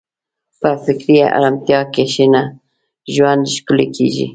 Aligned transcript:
په 0.59 0.69
فکري 0.83 1.17
ارامتیا 1.37 1.79
کښېنه، 1.93 2.41
ژوند 3.13 3.43
ښکلی 3.55 3.87
کېږي. 3.95 4.27